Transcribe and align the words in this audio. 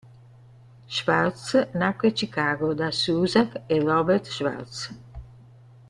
Swartz 0.87 1.53
nacque 1.75 2.07
a 2.07 2.15
Chicago, 2.19 2.73
da 2.73 2.91
Susan 2.91 3.47
e 3.69 3.79
Robert 3.79 4.25
Swartz. 4.25 4.89